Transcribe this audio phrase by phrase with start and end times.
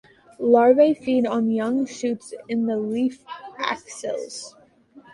[0.39, 3.23] Larvae feed on young shoots in the leaf
[3.59, 4.55] axils.